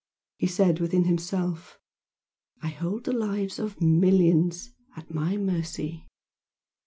[0.37, 1.79] He said within himself
[2.59, 6.07] "I hold the lives of millions at my mercy!"